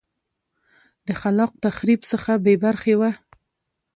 د 1.07 1.09
خلاق 1.21 1.51
تخریب 1.65 2.01
څخه 2.11 2.31
بې 2.43 2.55
برخې 2.63 2.93
وه 2.99 3.11